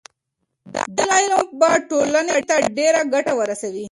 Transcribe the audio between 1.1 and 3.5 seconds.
علم به ټولنې ته ډېره ګټه